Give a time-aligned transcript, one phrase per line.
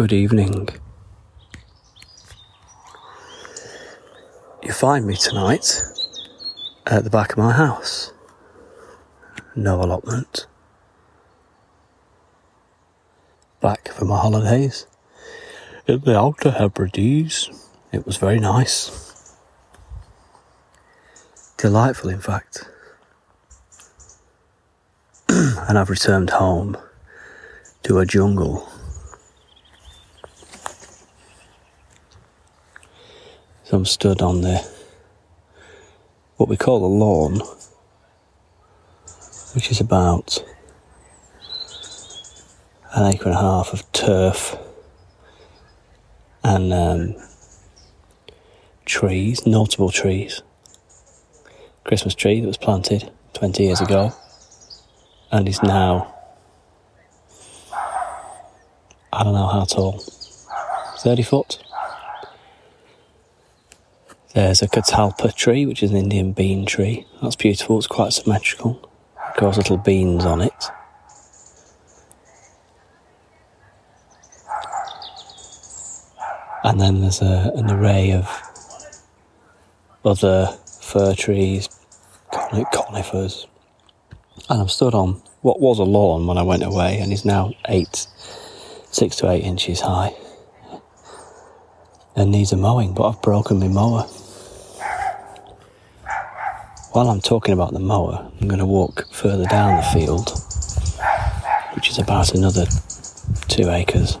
[0.00, 0.70] Good evening.
[4.62, 5.82] You find me tonight
[6.86, 8.10] at the back of my house.
[9.54, 10.46] No allotment.
[13.60, 14.86] Back for my holidays
[15.86, 17.50] in the Outer Hebrides.
[17.92, 19.36] It was very nice.
[21.58, 22.64] Delightful, in fact.
[25.28, 26.78] and I've returned home
[27.82, 28.66] to a jungle.
[33.70, 34.68] So I'm stood on the
[36.38, 37.40] what we call a lawn,
[39.54, 40.44] which is about
[42.94, 44.56] an acre and a half of turf
[46.42, 47.14] and um,
[48.86, 50.42] trees, notable trees.
[51.84, 54.12] Christmas tree that was planted 20 years ago
[55.30, 56.12] and is now,
[59.12, 60.02] I don't know how tall,
[60.98, 61.69] 30 foot.
[64.32, 67.04] There's a catalpa tree, which is an Indian bean tree.
[67.20, 68.88] That's beautiful, it's quite symmetrical.
[69.28, 70.70] It grows little beans on it.
[76.62, 78.28] And then there's a, an array of
[80.04, 80.46] other
[80.80, 81.68] fir trees,
[82.72, 83.48] conifers.
[84.48, 87.52] And I'm stood on what was a lawn when I went away and is now
[87.68, 88.06] eight,
[88.92, 90.14] six to eight inches high.
[92.14, 94.06] And needs a mowing, but I've broken my mower.
[96.92, 100.30] While I'm talking about the mower, I'm going to walk further down the field,
[101.74, 102.66] which is about another
[103.48, 104.18] two acres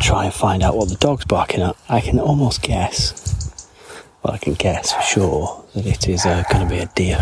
[0.00, 1.76] try and find out what the dog's barking at.
[1.88, 3.66] I can almost guess,
[4.22, 7.18] well, I can guess for sure that it is uh, going to be a deer.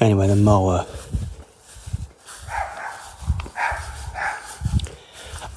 [0.00, 0.86] Anyway, the mower.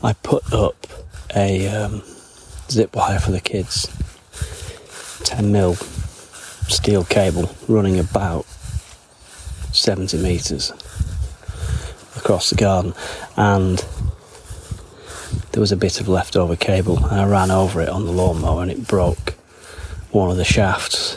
[0.01, 0.87] I put up
[1.35, 2.03] a um,
[2.69, 3.87] zip wire for the kids,
[5.27, 8.45] 10 mil steel cable running about
[9.73, 10.71] 70 metres
[12.15, 12.93] across the garden,
[13.35, 13.85] and
[15.51, 16.97] there was a bit of leftover cable.
[17.05, 19.31] And I ran over it on the lawnmower and it broke
[20.11, 21.15] one of the shafts.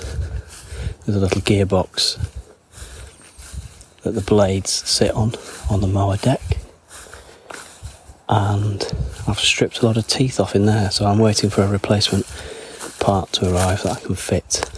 [1.06, 2.19] There's a little gearbox
[4.03, 5.34] that the blades sit on
[5.71, 6.42] on the mower deck.
[8.28, 8.82] And
[9.28, 12.27] I've stripped a lot of teeth off in there so I'm waiting for a replacement
[13.00, 14.71] part to arrive that I can fit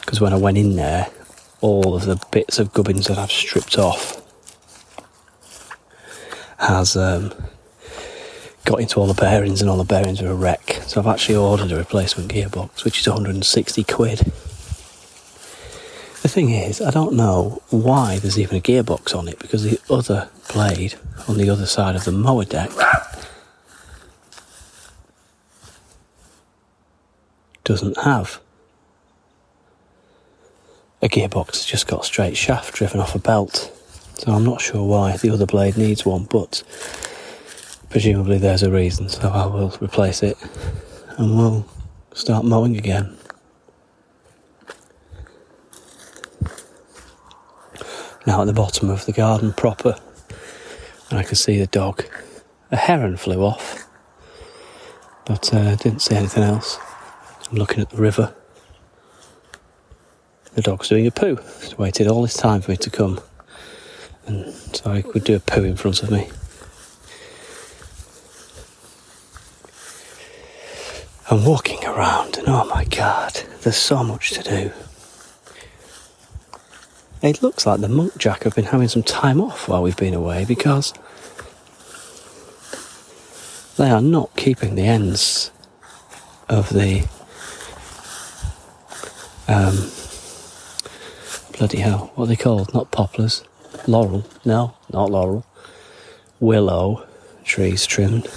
[0.00, 1.08] because when I went in there
[1.60, 4.22] all of the bits of gubbins that I've stripped off
[6.58, 7.32] has um,
[8.64, 10.80] got into all the bearings and all the bearings are a wreck.
[10.86, 14.18] So I've actually ordered a replacement gearbox, which is 160 quid.
[16.20, 19.80] The thing is, I don't know why there's even a gearbox on it because the
[19.88, 20.96] other blade
[21.28, 22.70] on the other side of the mower deck
[27.68, 28.40] doesn't have
[31.02, 31.48] a gearbox.
[31.50, 33.70] It's just got a straight shaft driven off a belt.
[34.14, 36.62] So I'm not sure why the other blade needs one, but
[37.90, 40.38] presumably there's a reason, so I will replace it
[41.18, 41.66] and we'll
[42.14, 43.14] start mowing again.
[48.26, 49.94] Now at the bottom of the garden proper,
[51.10, 52.06] and I can see the dog.
[52.70, 53.86] A heron flew off,
[55.26, 56.78] but uh, didn't see anything else.
[57.50, 58.34] I'm looking at the river.
[60.54, 61.36] The dog's doing a poo.
[61.60, 63.20] He's waited all this time for me to come,
[64.26, 66.28] and so he could do a poo in front of me.
[71.30, 74.72] I'm walking around, and oh my god, there's so much to do.
[77.22, 80.44] It looks like the Muntjac have been having some time off while we've been away
[80.44, 80.92] because
[83.76, 85.50] they are not keeping the ends
[86.48, 87.08] of the
[89.48, 89.90] um,
[91.56, 92.72] bloody hell, what are they called?
[92.74, 93.42] Not poplars,
[93.86, 95.44] laurel, no, not laurel,
[96.40, 97.06] willow
[97.44, 98.28] trees trimmed.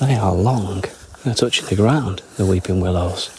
[0.00, 0.84] They are long.
[1.24, 3.30] They're touching the ground, the weeping willows.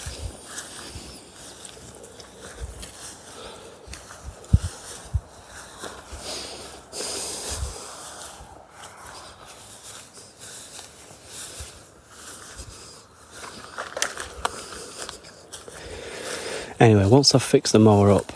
[16.80, 18.32] Anyway, once I've fixed the mower up,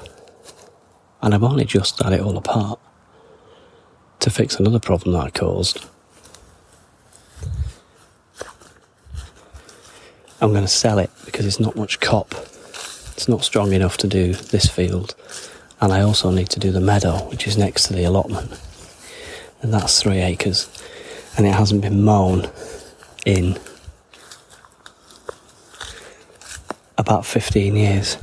[1.22, 2.80] and I've only just had it all apart
[4.20, 5.86] to fix another problem that I caused.
[10.42, 12.34] I'm going to sell it because it's not much cop.
[13.14, 15.14] It's not strong enough to do this field.
[15.80, 18.60] And I also need to do the meadow, which is next to the allotment.
[19.62, 20.68] and that's three acres,
[21.38, 22.50] and it hasn't been mown
[23.24, 23.60] in
[27.12, 28.18] about 15 years.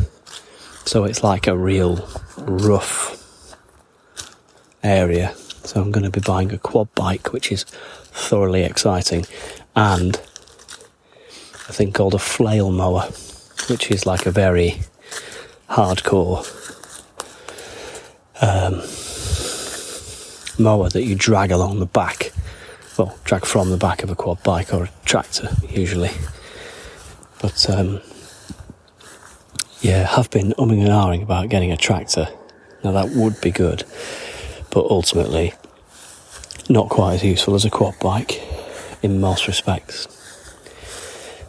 [0.86, 2.08] So it's like a real
[2.38, 3.54] rough
[4.82, 5.34] area.
[5.64, 9.26] So I'm going to be buying a quad bike, which is thoroughly exciting,
[9.76, 13.10] and a thing called a flail mower,
[13.68, 14.80] which is like a very
[15.68, 16.46] hardcore
[18.40, 18.80] um,
[20.58, 22.32] mower that you drag along the back,
[22.96, 26.12] well, drag from the back of a quad bike or a tractor usually.
[27.42, 28.00] But um,
[29.80, 32.28] yeah, have been umming and ahhing about getting a tractor.
[32.82, 33.84] Now that would be good,
[34.70, 35.54] but ultimately
[36.68, 38.42] not quite as useful as a quad bike
[39.02, 40.06] in most respects.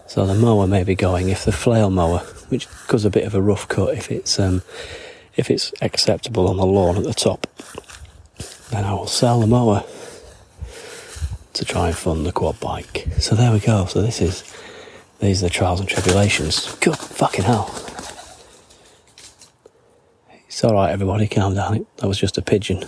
[0.07, 3.35] So the mower may be going if the flail mower, which does a bit of
[3.35, 4.63] a rough cut if it's um,
[5.35, 7.47] if it's acceptable on the lawn at the top,
[8.71, 9.83] then I will sell the mower
[11.53, 13.07] to try and fund the quad bike.
[13.19, 13.85] So there we go.
[13.85, 14.43] So this is
[15.19, 16.75] these are the trials and tribulations.
[16.75, 17.88] Good fucking hell.
[20.59, 21.85] It's alright everybody, calm down.
[21.99, 22.79] That was just a pigeon.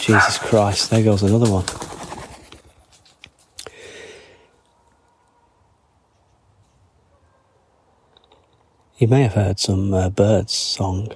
[0.00, 1.64] Jesus Christ, there goes another one.
[8.98, 11.12] You may have heard some uh, birds' song,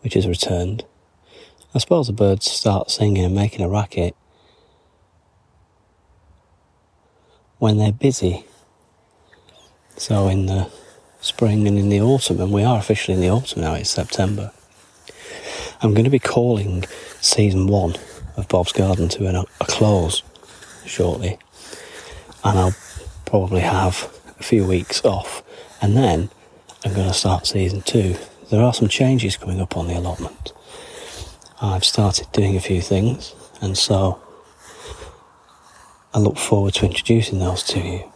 [0.00, 0.86] which has returned.
[1.74, 4.16] I suppose the birds start singing and making a racket
[7.58, 8.46] when they're busy.
[9.98, 10.70] So in the
[11.20, 14.52] spring and in the autumn, and we are officially in the autumn now, it's September.
[15.82, 16.84] I'm going to be calling
[17.20, 17.96] season one
[18.36, 20.22] of Bob's Garden to a, a close
[20.86, 21.36] shortly,
[22.44, 22.76] and I'll
[23.26, 24.08] probably have
[24.38, 25.42] a few weeks off,
[25.82, 26.30] and then
[26.84, 28.16] I'm going to start season two.
[28.50, 30.52] There are some changes coming up on the allotment.
[31.60, 34.20] I've started doing a few things, and so
[36.14, 38.12] I look forward to introducing those to you.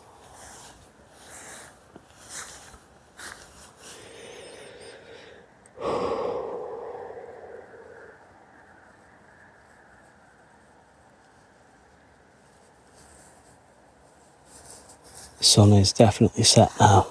[15.43, 17.05] The sun is definitely set now.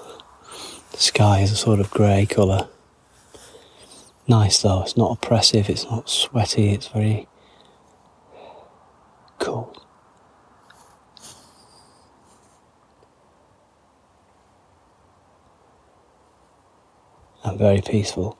[0.92, 2.66] The sky is a sort of grey colour.
[4.26, 7.28] Nice though, it's not oppressive, it's not sweaty, it's very
[9.38, 9.76] cool.
[17.44, 18.38] And very peaceful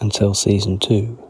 [0.00, 1.29] until season two.